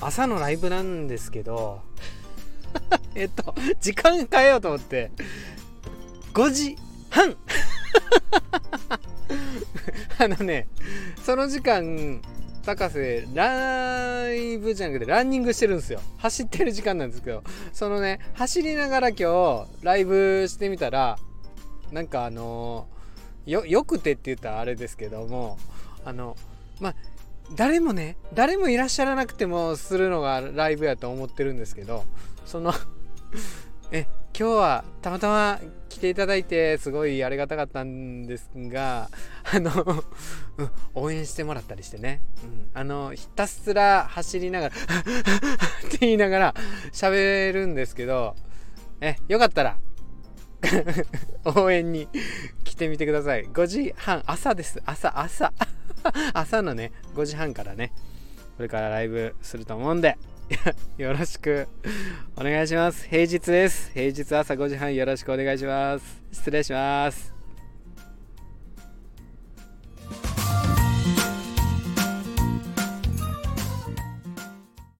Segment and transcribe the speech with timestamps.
[0.00, 1.82] 朝のライブなんですけど
[3.14, 5.10] えっと時間変えようと思って
[6.34, 6.76] 5時
[7.10, 7.36] 半。
[10.20, 10.66] あのね
[11.24, 12.20] その時間
[12.64, 16.00] 高瀬ライブじゃなくてランニングしてるんですよ。
[16.18, 21.18] 走ってる時間なんですけどそのね走りながら今日ライブしてみたら
[21.92, 22.86] なんかあの
[23.46, 25.58] よよくてって言ったらあれですけども
[26.04, 26.36] あの
[26.80, 26.94] まあ
[27.54, 32.04] 誰もね誰もいらっしゃらなくてもするのがライブやと思ってるんですけど
[32.44, 32.72] その
[33.90, 34.06] え
[34.38, 39.08] 今日はたまたま来ていただいてすごいありがたかったんですが
[39.52, 40.04] あの、
[40.58, 44.74] うん、応援してもらったりしてね、うん、あのひたすら走りながら
[45.88, 46.54] って言いながら
[46.92, 48.36] 喋るんですけど
[49.00, 49.78] えよかったら
[51.44, 52.08] 応援に
[52.64, 53.44] 来てみてください。
[53.46, 54.82] 5時半朝です。
[54.84, 55.52] 朝朝。
[56.34, 57.92] 朝のね5時半からね
[58.56, 60.16] これからライブすると思うんで
[60.98, 61.68] よろしく
[62.36, 63.06] お願いします。
[63.08, 63.92] 平日です。
[63.92, 66.22] 平日朝5時半よろしくお願いします。
[66.32, 67.37] 失礼します。